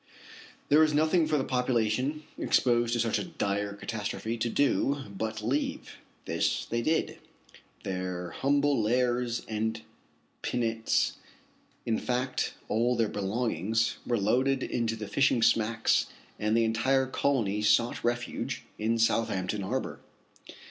There 0.69 0.79
was 0.79 0.95
nothing 0.95 1.27
for 1.27 1.37
the 1.37 1.43
population 1.43 2.23
exposed 2.35 2.93
to 2.93 2.99
such 2.99 3.19
a 3.19 3.23
dire 3.23 3.73
catastrophe 3.73 4.35
to 4.35 4.49
do 4.49 5.03
but 5.15 5.43
leave. 5.43 5.97
This 6.25 6.65
they 6.65 6.81
did. 6.81 7.19
Their 7.83 8.31
humble 8.31 8.81
Lares 8.81 9.45
and 9.47 9.83
Penates, 10.41 11.17
in 11.85 11.99
fact 11.99 12.55
all 12.67 12.95
their 12.95 13.09
belongings, 13.09 13.97
were 14.03 14.17
loaded 14.17 14.63
into 14.63 14.95
the 14.95 15.07
fishing 15.07 15.43
smacks, 15.43 16.07
and 16.39 16.57
the 16.57 16.65
entire 16.65 17.05
colony 17.05 17.61
sought 17.61 18.03
refuge 18.03 18.63
in 18.79 18.97
Southhampton 18.97 19.61
Harbor. 19.61 19.99